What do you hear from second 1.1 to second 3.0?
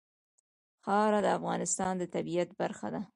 د افغانستان د طبیعت برخه